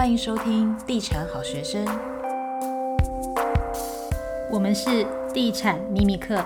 [0.00, 1.84] 欢迎收听《地产好学生》，
[4.50, 6.42] 我们是地产秘密课。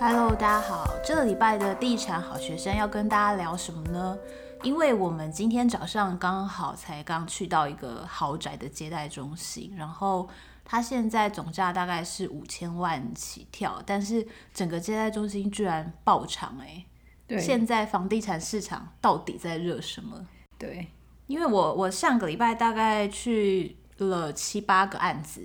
[0.00, 4.18] Hello，大家好，这个礼拜的地产好学生要跟大家聊什么呢？
[4.64, 10.28] 因为我们今天早上刚好才刚去到一个豪宅的接待中心，然后
[10.64, 16.84] 它现在总价大概是五千万起跳，但是整个接待中心居然爆场哎！
[17.28, 20.26] 对，现在房地产市场到底在热什么？
[20.58, 20.88] 对，
[21.26, 25.42] 因为我我上个礼拜大概去了七八个案子，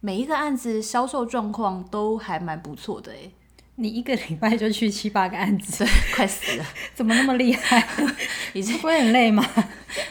[0.00, 3.32] 每一个案子销售状况都还蛮不错的诶。
[3.76, 6.64] 你一个礼拜就去七八个案子， 快死了！
[6.94, 7.88] 怎么那么厉害？
[8.52, 9.42] 已经不会很累吗？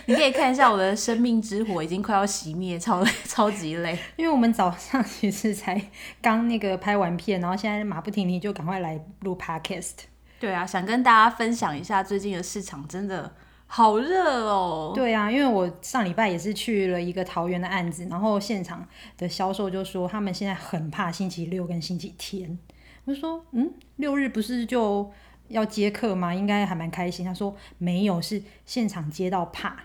[0.08, 3.98] 你可以看一下我的生命之火已经快要熄灭，超超级累。
[4.16, 5.80] 因为我们早上其实才
[6.22, 9.94] 刚那个拍完片，然后现在马不停蹄就赶快来录 podcast。
[10.40, 13.32] 对啊，想跟大家分享一下最近的市场，真的
[13.74, 14.92] 好热哦。
[14.94, 18.86] 对啊，因为我上礼拜也是去了一个桃园的案子，然后现场
[19.18, 22.60] 的销售就说他们现在很怕星期六跟星期天。
[23.06, 25.10] 我就说，嗯，六日不是就
[25.48, 26.36] 要接客吗？
[26.36, 27.26] 应该还蛮开心。
[27.26, 29.78] 他说没有，是现场接到怕，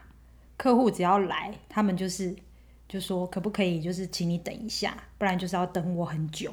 [0.57, 2.35] 客户只要来，他们就是
[2.89, 6.53] 就说可不可以，就是请你等一下，不然就是要等我很久，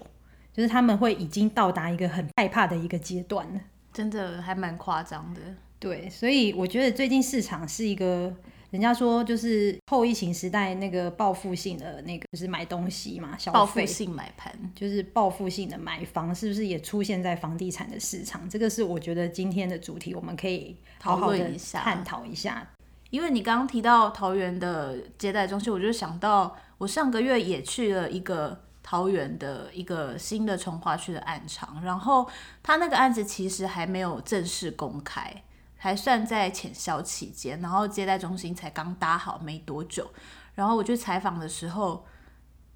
[0.54, 3.59] 就是他们会已经到达一个很害怕的一个阶段了。
[3.92, 5.42] 真的还蛮夸张的。
[5.84, 8.34] 对，所以我觉得最近市场是一个。
[8.72, 18.50] 人家说就是后疫情时代那个报复性的那个就是买东西嘛，消费报复性买盘就是报复性的买房，是不是也出现在房地产的市场？
[18.50, 22.67] 这个是我觉得今天的主题，我们可以好好的探讨一下。
[23.11, 32.28] 因为你刚刚提到桃园的接待中心，我就想到我上个月也去了一个桃园的一个新的从化区的案场，然后
[32.64, 35.44] 他那个案子其实还没有正式公开。
[35.84, 40.09] 还算在浅销期间，然后接待中心才刚搭好没多久，
[40.56, 42.06] 然后我去采访的时候，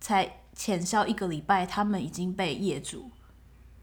[0.01, 3.09] 才浅销一个礼拜，他们已经被业主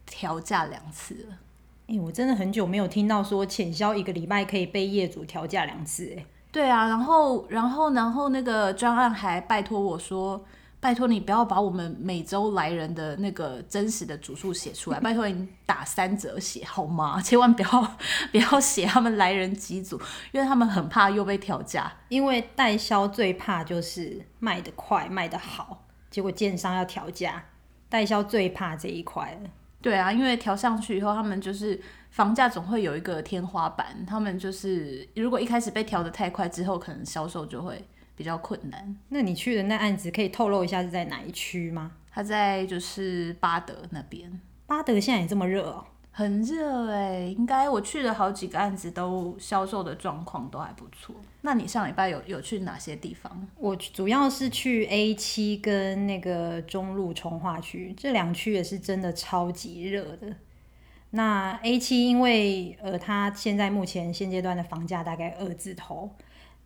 [0.05, 1.39] 调价两次了。
[1.87, 6.27] 哎、欸，我真的很久没有听到说浅销一个礼拜可以被业主调价两次，哎。
[6.53, 10.45] 对啊，然后，然后，然后那个专案还拜托我说。
[10.85, 17.19] 拜托你不要把我们每周来人的那个真实的组数写出来， 拜托你打三折写好吗？
[17.25, 17.97] 千万不要
[18.31, 19.99] 不要写他们来人几组，
[20.31, 21.91] 因为他们很怕又被调价。
[22.11, 27.43] 因为代销最怕就是卖得快卖得好，结果建商要调价，
[27.89, 29.51] 代销最怕这一块了。
[29.81, 31.81] 对啊，因为调上去以后，他们就是
[32.11, 37.83] 房价总会有一个天花板，他们就是如果一开始被调得太快，之后可能销售就会。
[38.17, 38.97] 比较困难。
[39.09, 41.93] 那你去的那案子可以透露一下是在哪一区吗？
[42.11, 44.41] 他在就是巴德那边。
[44.67, 45.85] 巴德现在也这么热哦？
[46.11, 51.13] 很热哎，应该我去了好几个案子，都销售的状况都还不错。
[51.41, 53.49] 那你上礼拜有有去哪些地方？
[53.57, 60.37] 我主要是去 A 七跟那个中路从化区，这两区也是真的超级热的。
[61.11, 66.09] 那 A 七因为呃，它现在目前现阶段的房价大概二字头。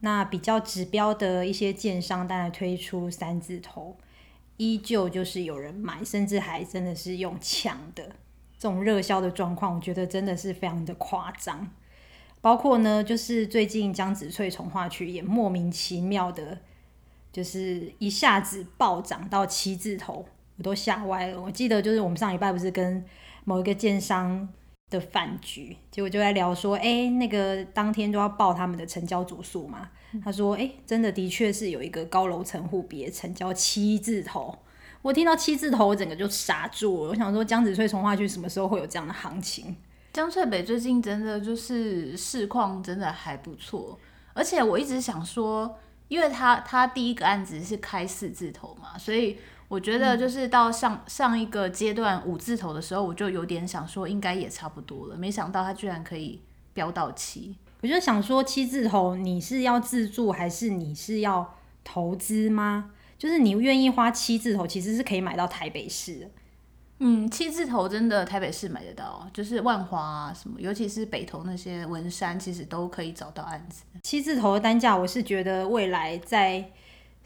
[0.00, 3.96] 那比较指标的一些建商，当然推出三字头，
[4.56, 8.04] 依旧就是有人买，甚至还真的是用抢的
[8.56, 11.68] 这种热销的状况，我觉得真的是非常的夸张。
[12.40, 16.58] 包括呢，就是最近江子翠重划区也莫名其妙的，
[17.32, 20.24] 就是一下子暴涨到七字头，
[20.56, 21.40] 我都吓歪了。
[21.42, 23.04] 我记得就是我们上礼拜不是跟
[23.44, 24.48] 某一个建商。
[24.90, 29.90] 的饭局，结果就在聊说，哎、欸，那个当天都要报他们的成交组数嘛。
[30.12, 34.58] 嗯、他说，哎、欸，真的的确是有一个高楼层户别成交七字头。
[35.02, 37.10] 我听到七字头，我整个就傻住了。
[37.10, 39.76] 我想说，江子翠从化区什么时候会有这样的行情？
[40.12, 43.98] 江翠北最近真的就是市况真的还不错，
[44.32, 45.78] 而且我一直想说，
[46.08, 49.36] 因为他他第一个案子是开四字头嘛，所以。
[49.68, 56.40] 我觉得就是到上上一个阶段五字头的时候，我就有点想说应该也差不多了，没想到它居然可以
[56.72, 57.54] 飙到七。
[57.82, 61.54] 我就想说七字头你是要自住还是你是要
[61.84, 62.92] 投资吗？
[63.18, 66.30] 就是你愿意花七字头，其实是可以买到台北市的。
[67.00, 73.82] 嗯，七字头真的台北市买得到，就是万华啊什么，尤其是北投那些文山，其实都可以找到案子。
[74.02, 76.70] 七字头的单价，我是觉得未来在。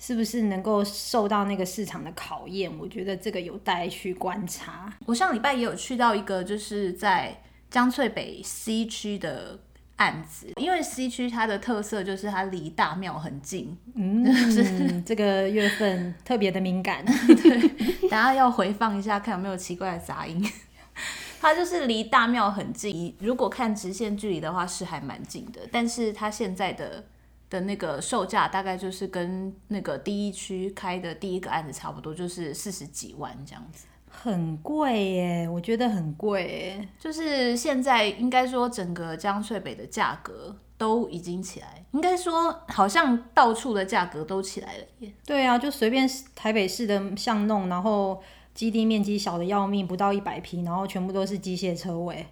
[0.04, 2.76] 是不是能够受到那个市场的考验？
[2.76, 4.92] 我觉得这个有待去观察。
[5.06, 7.40] 我上礼拜也有去到一个，就是在
[7.70, 9.60] 江翠北 C 区的
[9.98, 13.78] 案子，因为 C 区它的特色就是它离大庙很近。
[13.94, 14.24] 嗯，
[15.06, 17.04] 这个月份特别的敏感。
[17.40, 17.68] 对，
[18.00, 20.44] 等下要回放一下，看有没有奇怪的杂音。
[21.40, 27.04] 它就是离大庙很近，如果看直线距离的话是还蛮近的，但是它现在的。
[27.52, 33.84] 的那个售价大概就是跟那个第一区开的第一个案子差不多，就是四十几万这样子。
[34.08, 36.88] 很贵耶，我觉得很贵耶。
[36.98, 45.12] 就是现在应该说整个江翠北的价格都已经起来，应该说好像到处的价格都起来了耶。
[45.26, 48.22] 对啊，就随便台北市的巷弄，然后
[48.54, 52.26] 基地面积小的要命，不到一百平，然后全部都是机械车位，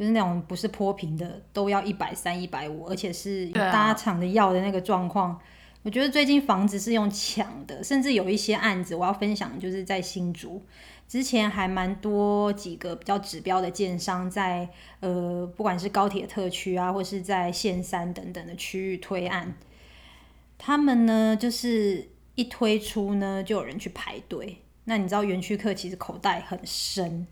[0.00, 5.38] 就是那种不是坡平的都要一百三、一百五，而且是大家抢着要的那个状况。
[5.82, 10.62] 我觉得最近房子是用抢的，甚至有一些案子我要分享，就是在新竹。
[11.06, 14.66] 之前还蛮多几个比较指标的建商在
[15.00, 19.54] 呃，不管是高铁特区啊，或是在线三等等的区域推案，
[20.56, 24.62] 他们呢就是一推出呢就有人去排队。
[24.84, 27.26] 那你知道园区客其实口袋很深，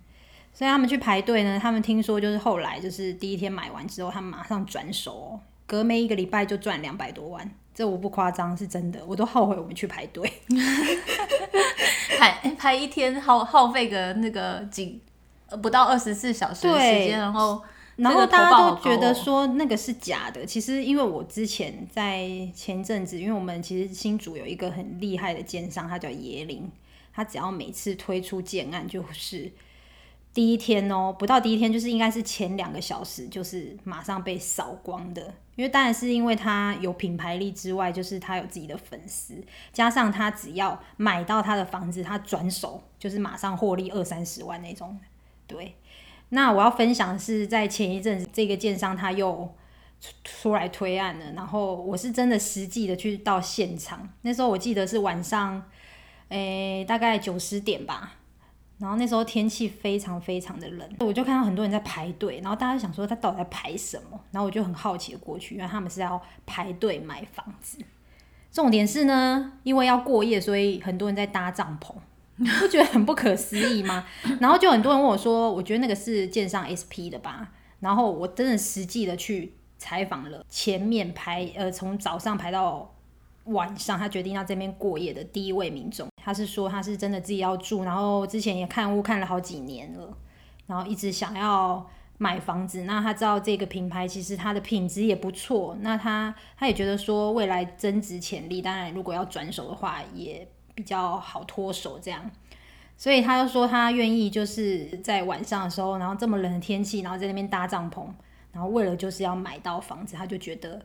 [0.58, 7.48] 所以他们去排队呢，他们听说就是后来就是第一天买完之后，他们马上转手哦，隔没一个礼拜就赚两百多万。
[7.72, 10.28] 这我不夸张，是真的，我都后悔我们去排队。
[12.18, 15.00] 排排一天耗耗费个那个几
[15.62, 17.62] 不到二十四小时的时间，然后
[17.94, 20.44] 然后大家都觉得说那个是假的。
[20.44, 26.68] 其实因为我之前在前阵子，因为我们其实新竹有一个很厉害的奸商，他叫椰林，
[27.14, 29.52] 他只要每次推出建案就是。
[30.38, 35.34] 第一天哦，不到第一天，就是应该是前两个小时，就是马上被扫光的。
[35.56, 39.34] 因为当然是因为他有品牌力之外，就是他有自己的粉丝，
[39.72, 44.96] 加上他只要买到他的房子，他转手就是马上获利二三十万那种。
[45.48, 45.74] 对，
[46.28, 49.52] 那我要分享是在前一阵子，这个建商他又
[50.22, 55.64] 出来推案了，然后我是真的实际的去到现场，那时候我记得是晚上，
[56.28, 58.17] 诶，大概九十点吧。
[58.78, 64.20] 然后那时候天气非常非常的冷，我就看到很多人在排队，然后大家想说他到底在排什么？
[64.30, 67.78] 然后我就很好奇的过去，因为他们是要排队买房子。
[68.52, 71.92] 重点是呢，因为要过夜，所以很多人在搭帐篷，
[72.36, 74.06] 你不觉得很不可思议吗？
[74.40, 82.94] 然后就很多人问我说：“我觉得那个是建商 SP 的吧？”然后我真的实际的去采访了前面排，呃，从早上排到。
[83.44, 90.14] 晚上，他决定要这边过夜的第一位民众，他是说他是真的自己要住，然后之前也看屋看了好几年了，
[90.66, 91.88] 然后一直想要
[92.18, 92.82] 买房子。
[92.82, 102.30] 那他知道这个品牌其实它的品质也不错，那他他也觉得说未来增值潜力，当然如果要转手的话也比较好脱手这样，
[102.98, 108.04] 所以他就说他愿意就是在晚上的时候，然后这么冷的天气，然后在那边搭帐篷，
[108.52, 110.78] 然后为了就是要买到房子，他就觉得。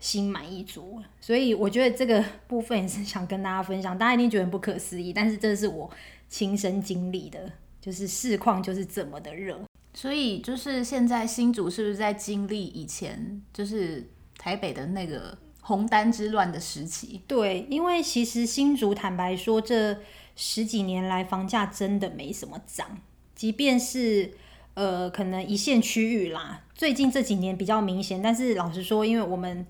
[0.00, 3.98] 心满意足，所以我觉得这个部分也是想跟大家分享。
[3.98, 5.90] 大家一定觉得不可思议，但是这是我
[6.28, 7.50] 亲身经历的，
[7.80, 9.60] 就是市况就是这么的热。
[9.94, 17.20] 所以就是现在新竹是不是在经历以前就是台北的那个红单之乱的时期？
[17.26, 19.98] 对，因为其实新竹坦白说，这
[20.36, 22.98] 十几年来房价真的没什么涨，
[23.34, 24.34] 即便是。
[24.74, 28.22] 呃，可能一线区域啦，最近这几年比较明显。
[28.22, 29.66] 但是老实说，因为我们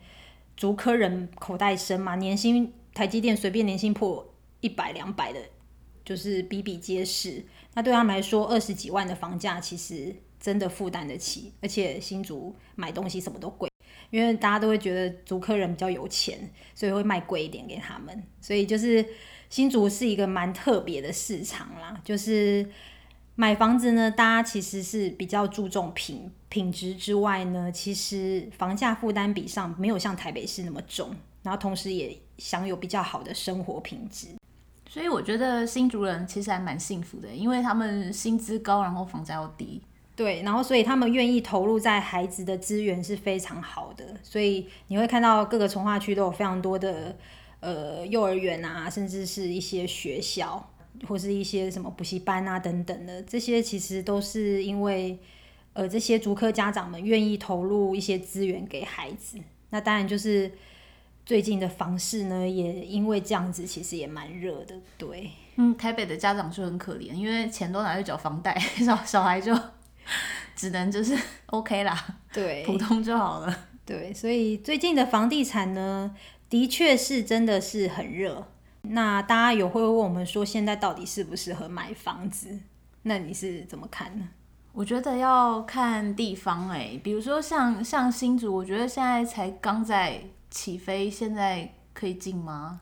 [0.58, 5.40] 竹科人口袋深嘛，年薪台积电随便年薪破一百两百的，
[6.04, 7.44] 就是比比皆是。
[7.74, 11.52] 那对他们来说，二十几万的房价其实真的负担得起。
[11.62, 13.70] 而且新竹买东西什么都贵，
[14.10, 18.24] 因为大家都会觉得竹科人比较有钱，所以会卖贵一点给他们。
[18.40, 19.06] 所以就是
[19.48, 22.68] 新竹是一个蛮特别的市场啦，就是。
[23.40, 31.14] 买房子呢，大家其实是比较注重品品质之外呢，其实房价负担比上没有像台北市那么重，
[31.44, 34.26] 然后同时也享有比较好的生活品质。
[34.88, 39.80] 所以我觉得新竹人其实还蛮幸福的，因为他们薪资高，然后房价又低。
[40.16, 47.16] 对，然后所以他们愿意投入在孩子的资源是非常好的，所以你会看到各个从化区都有非常多的
[47.60, 50.68] 呃幼儿园啊，甚至是一些学校。
[51.06, 55.18] 或是一些什么补习班啊等等的，这些其实都是因为，
[55.74, 59.38] 呃，这些足科家长们愿意投入一些资源给孩子。
[59.70, 60.50] 那当然就是
[61.26, 64.74] 最近的房市呢，也因为这样子，其实也蛮热的。
[64.96, 69.54] 对，嗯，台北的家长就很可怜，因为钱都拿去缴房贷， 小小孩就
[70.56, 73.66] 只能就是 OK 啦，对，普通就好了。
[73.84, 76.14] 对，所以最近的房地产呢，
[76.50, 78.46] 的确是真的是很热。
[78.90, 82.58] 那大家有会问我们说，现在到底适不适合买房子？
[83.02, 84.28] 那你是怎么看呢？
[84.72, 92.80] 我觉得要看地方哎、欸，比如说像像新竹，我觉得现在才刚在起飞，现在可以进吗？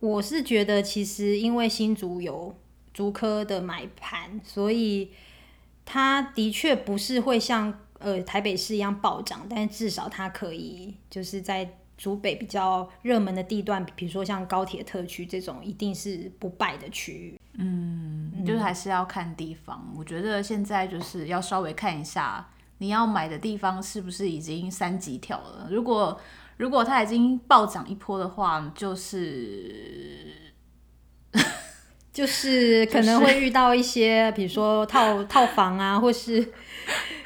[0.00, 2.54] 我是觉得其实因为新竹有
[2.94, 5.10] 竹科的买盘，所以
[5.84, 11.78] 它的确不是会像呃台北市一样暴涨，但至少它可以就是在。
[11.96, 17.38] 竹北比较热门的地段，比如说像高铁特区这种，一定是不败的区域。
[17.58, 19.84] 嗯，就是还是要看地方。
[19.88, 25.68] 嗯，我觉得现在就是要稍微看一下，你要买的地方是不是已经三级跳了。
[25.70, 26.18] 如果
[26.56, 30.52] 如果它已经暴涨一波的话，就是
[32.12, 36.52] 就是可能会遇到一些，比如说套 套房啊，或是。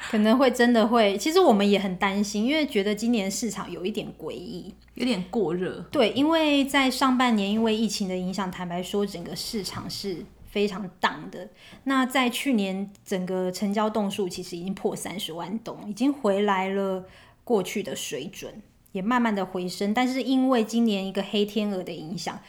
[0.09, 5.81] 可能会真的会，其实我们也很担心，因为觉得今年市场有一点诡异，有点过热。
[5.91, 11.49] 对，因为在上半年因为疫情的影响，坦白说，整个市场是非常荡的。
[11.83, 17.03] 那在去年，整个成交栋数其实已经破三十万栋，已经回来了
[17.43, 18.61] 过去的水准，
[18.93, 19.93] 也慢慢的回升。
[19.93, 22.39] 但是因为今年一个黑天鹅的影响，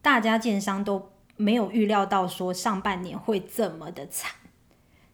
[0.00, 4.32] 大家建商都没有预料到说上半年会这么的惨。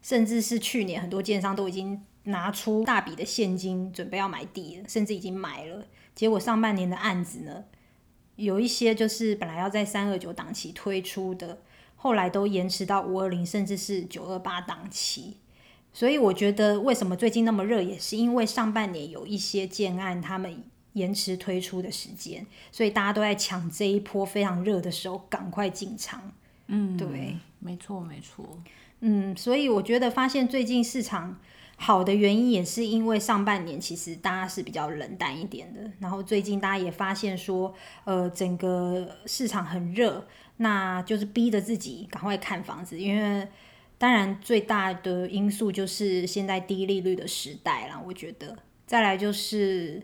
[0.08, 5.84] 甚至是去年很多建商都已经拿出大笔的现金准备要买地了，甚至已经买了。
[6.14, 7.64] 结果上半年的案子呢，
[8.36, 11.60] 有一些就是本来要在三二九档期推出的，
[11.94, 15.36] 后来都延迟到五二零，甚至是九二八档期。
[15.92, 26.32] 所以我觉得为什么最近那么热，也是因为上半年有一些建案他们延迟推出的时间，所以大家都在抢这一波非常热的时候赶快进场。
[26.68, 28.58] 嗯，对，没错，没错。
[29.00, 31.38] 嗯，所以我觉得发现最近市场
[31.76, 37.72] 好的原因，也是因为上半年其实大家是比较冷淡一点的，然后最近大家也发现说，
[38.04, 40.26] 呃，整个市场很热，
[40.56, 43.46] 那就是逼着自己赶快看房子，因为
[43.96, 50.02] 当然最大的因素就是现在低利率的时代啦，我觉得再来就是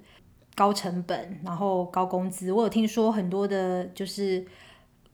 [0.55, 4.47] 高成本，然后高工资，我有听说很多的就是。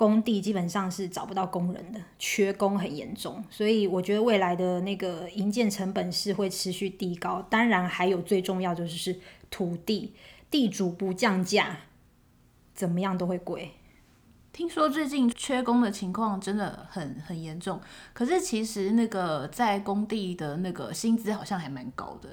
[0.00, 7.46] 工地基本上是找不到工人的，缺工很严重，所以我觉得未来的那个营建成本是会持续递高。
[7.50, 10.14] 当然，还有最重要就是土地，
[10.50, 11.80] 地主不降价，
[12.72, 13.72] 怎么样都会贵。
[14.54, 17.78] 听说最近缺工的情况真的很很严重，
[18.14, 22.30] 可是其实那个在工地的那个薪资好像还蛮高的。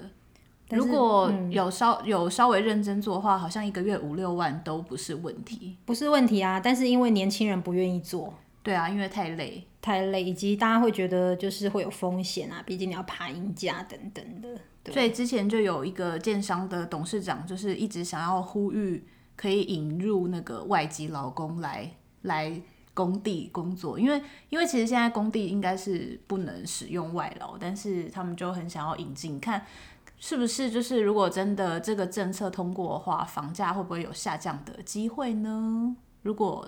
[0.69, 6.59] 如果有稍、嗯、有稍微认真做的话，好像一个月五六万都不是问题，不是问题啊。
[6.59, 14.49] 但是因为年轻人不愿意做，对啊，因为太累，太累，以及大家会觉得就是会有风险啊，毕竟你要爬鹰架等等的。
[14.91, 19.05] 所以之前就有一个建商的董事长，就是一直想要呼吁
[19.35, 21.89] 可以引入那个外籍劳工来
[22.23, 22.61] 来
[22.93, 29.65] 工地工作，因为因为其实现在工地应该是不能使用外劳，但是他们就很想要引进看。
[30.19, 35.95] 是不是就是如果真的这个政策通过的话，房价会不会有下降的机会呢？
[36.23, 36.67] 如果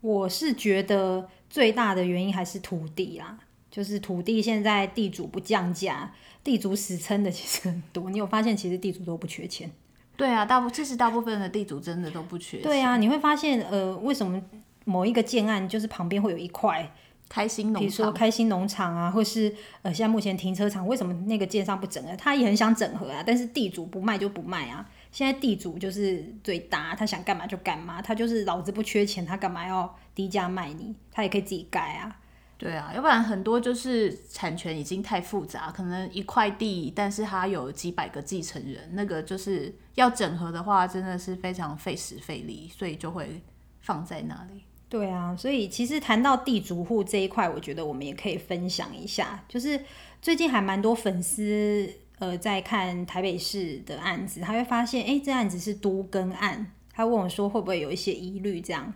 [0.00, 3.38] 我是觉得最大的原因还是土地啦，
[3.70, 6.12] 就是土地现在地主不降价，
[6.42, 8.10] 地主死撑的其实很多。
[8.10, 9.70] 你有发现其实地主都不缺钱？
[10.16, 12.62] 对啊，大部其实大部分的地主真的都不缺钱。
[12.62, 14.42] 对啊，你会发现呃，为什么
[14.84, 16.92] 某一个建案就是旁边会有一块？
[17.28, 22.14] 开心农场，比如说开心农场啊，或是呃，现在目前停车场，为什么那个建商不整合？
[22.16, 24.88] 他也很想整合啊，但是地主不卖就不卖啊。
[25.10, 30.94] 现在地主就是最大，他想干嘛就干嘛，他就是老子不缺钱，他干嘛要低价卖你？
[31.12, 32.16] 他也可以自己盖啊。
[32.56, 43.42] 对啊，要不然很多就是产权已经太复杂，可能一块地，但是他有几百个继承人，那个就是要整合的话，真的是非常费时费力，所以就会
[43.80, 44.62] 放在那里。
[44.94, 49.44] 对啊，所以其实谈到地主户这一块，我觉得我们也可以分享一下。
[49.48, 49.84] 就是
[50.22, 58.94] 最近还蛮多粉丝呃在看台北市的案子，他会发现，哎，这案子是都更案，他问我说会不会有一些疑虑这样。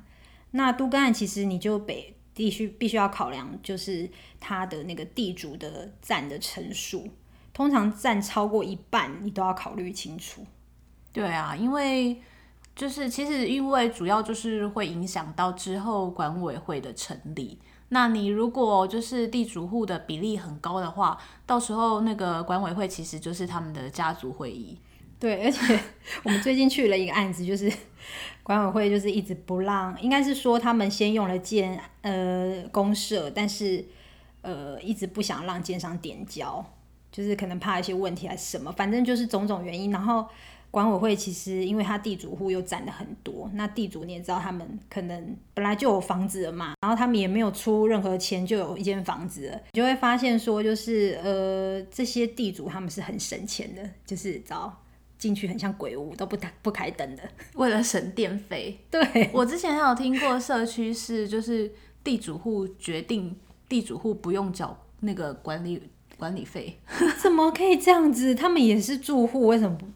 [0.52, 7.08] 那都更案其实你就得必须必须要考量，就是他的那个地主的占的成数，
[7.52, 10.46] 通常占超过一半，你都要考虑清楚。
[11.12, 12.22] 对啊，因为。
[12.78, 17.58] 就是其实因为主要就是会影响到之后管委会的成立。
[17.88, 24.78] 那你如果就是地主户的比例很高的话，到时候那个管委会其实就是他们的家族会议。
[25.18, 25.80] 对，而且
[26.22, 27.68] 我们最近去了一个案子，就是
[28.44, 33.84] 管委会就是一直不让，应该是说他们先用了建呃公社，但是
[34.42, 36.64] 呃一直不想让建商点交，
[37.10, 40.24] 就是可能怕一些问题还是什么，反正就是种种原因，然后。
[40.70, 54.76] 管委会其实，因为他地主户又占了很多，那地主你也知道，他们可能本来就有房子了嘛，然后他们也没有出任何钱，就有一间房子了，你就会发现说，就是呃，这些地主他们是很省钱的，就是找
[55.18, 57.22] 进去很像鬼屋，都不打不开灯的，
[57.56, 58.78] 为了省电费。
[58.90, 61.72] 对，我之前还有听过社区是，就是
[62.04, 63.34] 地主户决定
[63.68, 65.82] 地主户不用缴那个管理
[66.18, 66.78] 管理费，
[67.22, 68.34] 怎么可以这样子？
[68.34, 69.86] 他们也是住户，为什么不？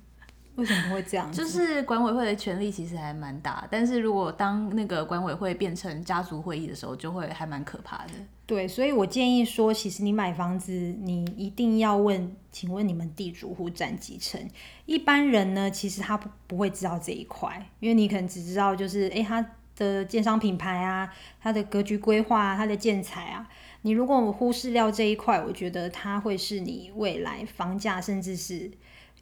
[0.57, 1.33] 为什么会这样？
[1.33, 8.13] 就是管委会的权力其实还蛮大，但是如果当那个管委会变成家族会议的时候，就会还蛮可怕的。
[8.45, 14.47] 对，所以我建议说，其实你买房子，你一定要问，请问你们地主户占几成？
[14.85, 19.45] 一般人呢，其实他不不会知道这一块，因为你可能只知道就是，诶，他
[19.77, 23.49] 的建商品牌啊，他的格局规划啊，他的建材啊。
[23.85, 28.71] 你如果忽视掉这一块，我觉得它会是你未来房价甚至是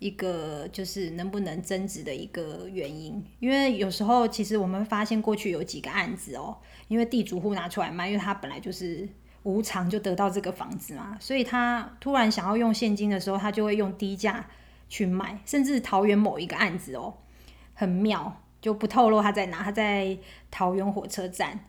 [0.01, 3.25] 一个就是能不能增值的一个原因。
[3.39, 6.57] 因为有时候其实我们发现过去有几个案子哦，
[6.89, 9.09] 因为地主户拿出来卖，因为他本来就是
[9.45, 14.45] 无偿就得到这个房子嘛，所以他突然想要用现金的时候，他就会用低价
[14.89, 15.39] 去卖。
[15.47, 17.15] 甚至桃园某一个案子哦，
[17.75, 20.19] 很妙，就不透露他在哪，他在
[20.51, 21.61] 桃园火车站。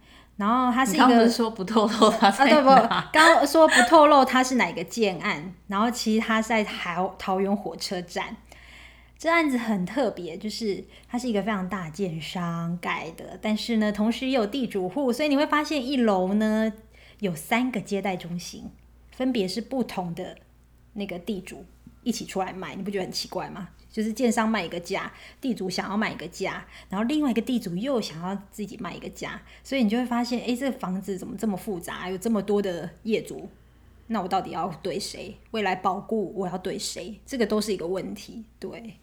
[0.41, 2.29] 然后他是一个，刚说不透露他？
[2.29, 2.69] 啊，对不，
[3.13, 5.53] 刚刚说不透露他是哪个建案。
[5.67, 8.35] 然后其实他在桃桃园火车站，
[9.19, 16.73] 这案子很特别，就是它是一个非常大建商盖的，但是呢，同时也有地主户，所以你会发现一楼呢
[17.19, 18.71] 有三个接待中心，
[19.11, 20.35] 分别是不同的
[20.93, 21.63] 那个地主
[22.01, 23.69] 一起出来卖，你不觉得很奇怪吗？
[23.91, 32.09] 就是建商卖一个价，地主想要卖一个价，然后另外一个地主又想要自己卖一个价，所以你就会发现，哎，这个房子怎么这么复杂？
[32.09, 33.49] 有这么多的业主，
[34.07, 35.35] 那我到底要对谁？
[35.51, 37.19] 未来保固我要对谁？
[37.25, 38.45] 这个都是一个问题。
[38.59, 38.95] 对，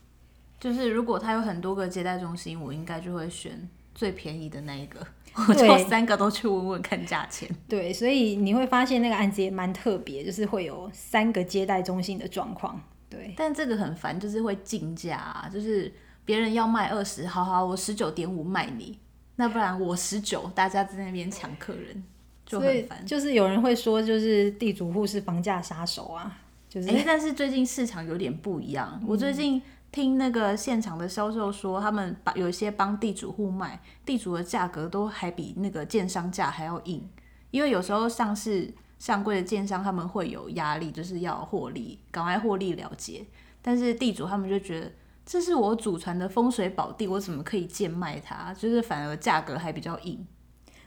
[0.58, 5.06] 就是如果他有很多个接待中心，我应该就会选最便宜的那一个，
[5.48, 7.48] 我就三个都去问问看价钱。
[7.68, 12.80] 对，所以你会发现那个案子也蛮特别，就是会有三个接待中心的状况。
[13.10, 15.92] 对，但这个很烦，就是会竞价啊，就是
[16.24, 18.98] 别人要卖二十，好好，我十九点五卖你，
[19.36, 22.04] 那不然我十九，大家在那边抢客人，
[22.44, 23.06] 就很烦。
[23.06, 26.38] 就是有人会说，就是地主户是房价杀手啊，
[26.68, 26.88] 就是。
[26.88, 37.08] 欸，但是最近市场有点不一样，嗯，我最近听那个现场的销售说，他们把有一些帮地主户卖，地主的价格都还比那个建商价还要硬，
[37.50, 38.74] 因为有时候上市。
[38.98, 43.24] 上柜的建商他们会有压力，就是要获利，赶快获利了结。
[43.62, 44.90] 但是地主他们就觉得
[45.26, 48.54] 这是我祖传的风水宝地，我怎么可以贱卖它？
[48.54, 50.26] 就是反而价格还比较硬。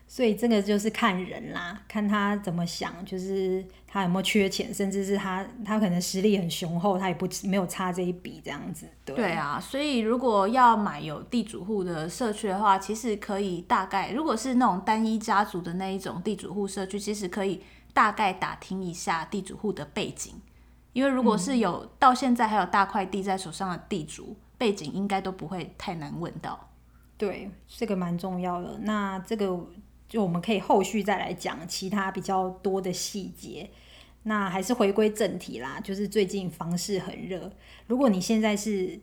[0.07, 8.85] 所以这个就是看人啦，看他怎么想，就是他有没有缺钱，甚至是他他可能实力很雄厚，他也不没有差这一笔这样子。
[9.05, 17.61] 对，对啊，所以如果要买有地主户的社区的话，其实可以大概，如果是那种单一家族的那一种地主户社区，其实可以。
[17.93, 20.35] 大概打听一下地主户的背景，
[20.93, 26.69] 因为如果是有、嗯、到现在还有大块地在手上的地主，背景应该都不会太难问到。
[27.17, 28.79] 对，这个蛮重要的。
[28.79, 29.67] 那这个
[30.07, 33.69] 就我们可以后续再来讲其他比较多的细节。
[34.23, 37.51] 那还是回归正题啦，就是最近房市很热。
[37.87, 38.99] 如果你现在是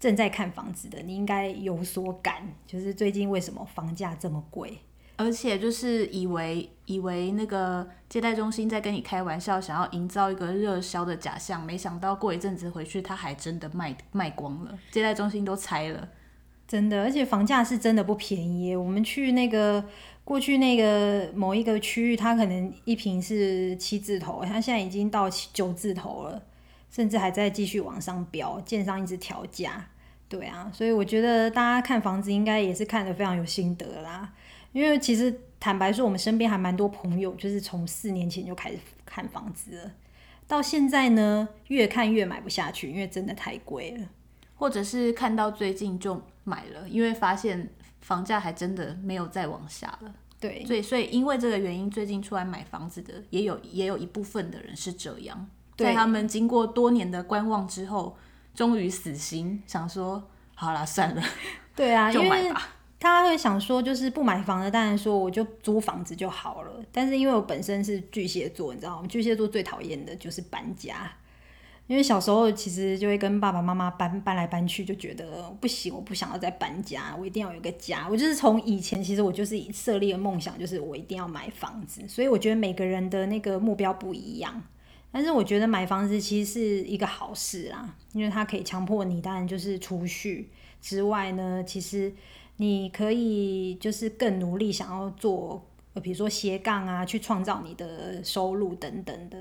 [0.00, 4.78] 正在看房子的，你应该有所感，就是最近为什么房价这么贵？
[5.16, 16.08] 而且就是以为以为那个接待中心在跟你开玩笑，想要营造一个热销的假象，没想到过一阵子回去，他还真的卖卖光了，接待中心都拆了，
[16.68, 17.02] 真的。
[17.02, 19.84] 而且房价是真的不便宜，我们去那个
[20.22, 26.42] 过去那个某一个区域，它可能一坪是七字头，它现在已经到九字头了，
[26.90, 29.88] 甚至还在继续往上飙，建商一直调价。
[30.28, 34.32] 对啊，所以我觉得大家看房子应该也是看得非常有心得啦。
[34.76, 39.90] 因为其实坦白说，我们身边还蛮多朋友，就是从四年前就开始看房子了，
[40.46, 44.06] 到现在呢，越看越买不下去，因为真的太贵了，
[44.56, 47.70] 或者是看到最近就买了，因为发现
[48.02, 50.14] 房价还真的没有再往下了。
[50.38, 58.14] 对，所以所以因为这个原因，最近出来买房子的也有也有一部分的人是这样，在他们经过多年的观望之后，
[58.54, 60.22] 终于死心，想说
[60.54, 61.22] 好啦，算了，
[61.74, 62.72] 对啊， 就买吧。
[62.98, 66.82] 他会想说，就是不买房的，当然说我就租房子就好了。
[66.90, 69.06] 但是因为我本身是巨蟹座，你知道吗？
[69.06, 71.12] 巨蟹座最讨厌的就是搬家。
[71.86, 78.08] 因为小时候其实就会跟爸爸妈妈搬搬来搬去，就觉得不行，我不想要再搬家，我一定要有个家。
[78.10, 82.00] 我就是从以前其实我就是设立的梦想，就是我一定要买房子。
[82.08, 84.60] 所以我觉得每个人的那个目标不一样，
[85.12, 92.12] 但是我觉得买房子其实是一个好事啦，因为它可以强迫你，当然就是储蓄之外呢，其实。
[92.56, 95.64] 你可以就是更努力，想要做，
[96.02, 99.38] 比如说斜杠啊，去创造你的收入等等的。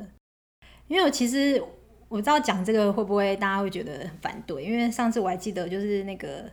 [0.88, 1.62] 因为我其实
[2.08, 4.63] 我知道讲这个会不会大家会觉得反对？
[4.63, 6.49] 因为上次我还记得，就是那个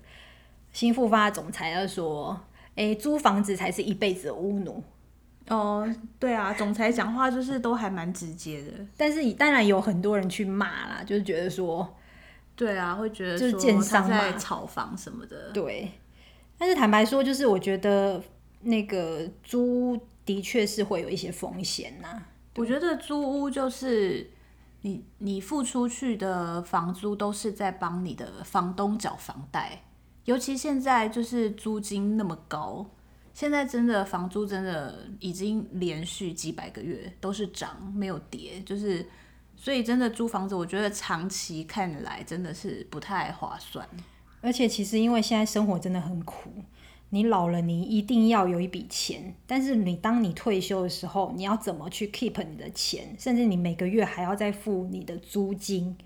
[0.73, 2.41] 新复发总裁要说，
[2.77, 4.83] 哎，租房子才是一辈子的屋奴。
[5.49, 5.87] 哦，
[6.19, 8.73] 对啊，总裁讲话就是都还蛮直接的。
[8.97, 11.97] 但是当然有很多人去骂啦，就是觉得说。
[12.55, 15.51] 对啊，会觉得就是建商在炒房什么的。
[15.53, 15.91] 对，
[16.63, 18.23] 但是坦白说，就是我觉得
[18.61, 22.23] 那个租的确是会有一些风险呐、
[22.55, 24.31] 我觉得租屋就是
[24.83, 29.83] 你你付出去的房租都是在帮你的房东缴房贷，
[30.25, 32.87] 尤其现在就是租金那么高，
[33.35, 39.05] 现在真的房租真的已经连续几百个月都是涨没有跌，就是
[39.57, 43.85] 所以真的租房子，我觉得长期看来真的是不太划算。
[44.43, 46.51] 而且其实因为现在生活真的很苦。
[47.15, 53.15] 你老了，你一定要有一笔钱，但是你当你退休的时候，你要怎么去 keep 你的钱？
[53.19, 55.97] 甚至你每个月还要再付你的租金，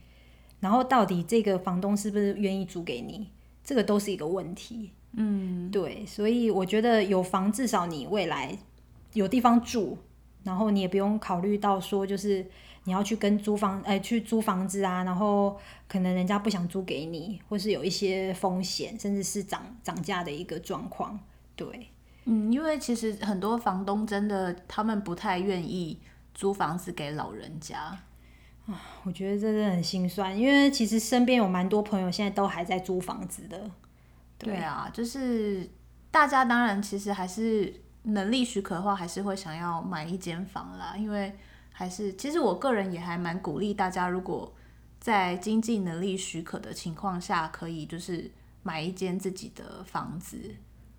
[0.61, 3.29] 然后到底这个房东是不是愿意租给你？
[3.64, 4.90] 这个都是一个问题。
[5.12, 8.59] 嗯，对，所以我觉得有房，至少你未来
[9.12, 9.96] 有地方住，
[10.42, 12.44] 然后你也不用考虑到说就是。
[12.87, 21.18] 你要去跟租房，哎、欸，去租房子啊，然后可能人家不想租给你，或是有一些风险，甚至是涨涨价的一个状况。
[21.57, 21.88] 对，
[22.27, 25.99] 嗯，因为其实很多房东真的他们不太愿意
[26.33, 27.99] 租房子给老人家
[28.66, 33.59] 啊，我觉得这真的很心酸，因为其实身边有蛮多朋友现在都还在租房子的。
[34.38, 35.68] 对，对啊，就是
[36.12, 41.37] 大家当然其实还是能力许可的话，还是会想要买一间房啦，因为。
[41.79, 44.51] 还是，其实我个人也还蛮鼓励大家，如果
[44.99, 48.31] 在经济能力许可的情况下，可以就是
[48.62, 50.39] 买一间自己的房子。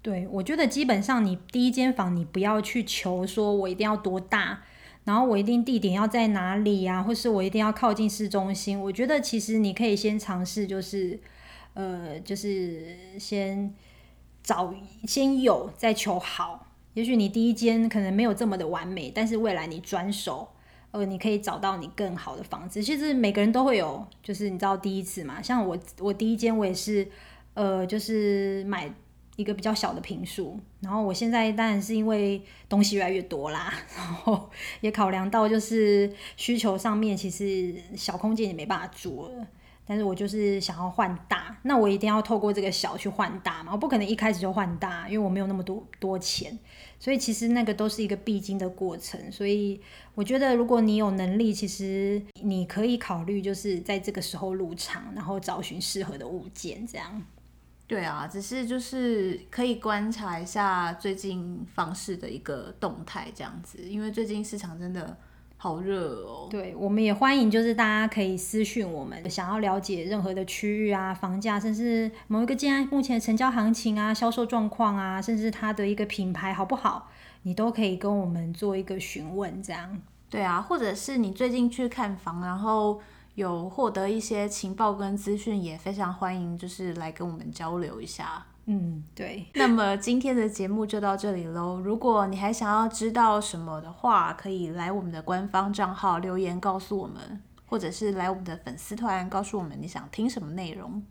[0.04, 4.62] 对，我觉得基本上你第一间房，你不要去求说我一定要多大，
[5.06, 8.80] 然后我一定地点要在哪里啊，或是我一定要靠近市中心。
[8.80, 11.20] 我觉得其实你可以先尝试，就是
[11.74, 13.74] 呃，就是先
[14.44, 14.72] 找
[15.08, 16.68] 先有，再求好。
[16.94, 20.50] 也许你第一间可能没有这么的完美，但是未来你转手。
[20.97, 22.81] 呃，你可以找到你更好的房子。
[22.81, 25.39] 其实每个人都会有，就是你知道第一次嘛。
[25.41, 27.07] 像我，我第一间我也是，
[27.53, 28.91] 呃，就是买
[29.36, 30.60] 一个比较小的平数。
[30.81, 34.49] 然后我现在当然是因为东西越来越多啦，然后
[34.81, 39.47] 也考量到就是需求上面，其实小空间也没办法住了。
[39.88, 46.60] 但是我就是想要换大，那我一定要透过这个小去换大嘛，我不可能一开始就换大，因为我没有那么多多钱，
[47.00, 49.32] 所以其实那个都是一个必经的过程。
[49.32, 49.82] 所以
[50.13, 57.23] 我觉得，如果你有能力，其实你可以考虑就是在这个时候入场，然后找寻适合的物件，这样。
[57.88, 65.17] 对啊，只是就是可以观察一下最近房市的一个动态，这样子，因为最近市场真的。
[65.60, 66.48] 好热哦！
[66.52, 77.10] 对，我们也欢迎，就是大家可以私讯我们，想要了解任何的区域啊、房价，甚至某一个建案目前的成交行情啊、销售状况啊，甚至它的一个品牌好不好，
[77.41, 80.00] 你都可以跟我们做一个询问，这样。
[80.30, 83.02] 对啊，或者是你最近去看房，然后
[83.34, 88.46] 有获得一些情报跟资讯，也非常欢迎，就是来跟我们交流一下。
[88.67, 89.45] 嗯，对。
[89.56, 91.80] 那么今天的节目就到这里喽。
[91.80, 101.01] 如果你还想要知道什么的话，可以来我们的官方账号留言告诉我们，或者是来我们的粉丝团告诉我们你想听什么内容。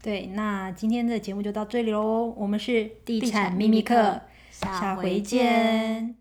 [0.00, 2.32] 对，那今天的节目就到这里喽。
[2.36, 4.20] 我们是地产秘密课，
[4.50, 6.14] 下回见。